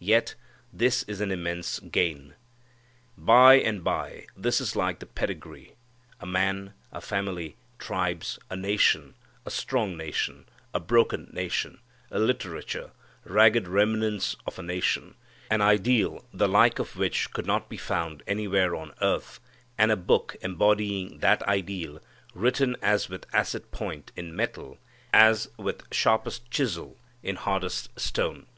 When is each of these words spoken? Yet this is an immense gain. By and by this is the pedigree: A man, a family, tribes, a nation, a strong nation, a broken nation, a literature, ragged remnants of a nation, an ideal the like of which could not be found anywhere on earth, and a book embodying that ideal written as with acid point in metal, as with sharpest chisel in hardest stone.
Yet 0.00 0.34
this 0.72 1.04
is 1.04 1.20
an 1.20 1.30
immense 1.30 1.78
gain. 1.78 2.34
By 3.16 3.54
and 3.60 3.84
by 3.84 4.26
this 4.36 4.60
is 4.60 4.72
the 4.72 5.08
pedigree: 5.14 5.76
A 6.18 6.26
man, 6.26 6.74
a 6.90 7.00
family, 7.00 7.54
tribes, 7.78 8.40
a 8.50 8.56
nation, 8.56 9.14
a 9.46 9.52
strong 9.52 9.96
nation, 9.96 10.48
a 10.74 10.80
broken 10.80 11.30
nation, 11.32 11.78
a 12.10 12.18
literature, 12.18 12.90
ragged 13.24 13.68
remnants 13.68 14.34
of 14.48 14.58
a 14.58 14.64
nation, 14.64 15.14
an 15.48 15.60
ideal 15.60 16.24
the 16.34 16.48
like 16.48 16.80
of 16.80 16.96
which 16.96 17.30
could 17.30 17.46
not 17.46 17.68
be 17.68 17.76
found 17.76 18.24
anywhere 18.26 18.74
on 18.74 18.92
earth, 19.00 19.38
and 19.78 19.92
a 19.92 19.96
book 19.96 20.34
embodying 20.40 21.18
that 21.20 21.40
ideal 21.44 22.00
written 22.34 22.76
as 22.82 23.08
with 23.08 23.32
acid 23.32 23.70
point 23.70 24.10
in 24.16 24.34
metal, 24.34 24.78
as 25.12 25.48
with 25.56 25.84
sharpest 25.94 26.50
chisel 26.50 26.96
in 27.22 27.36
hardest 27.36 27.96
stone. 27.96 28.48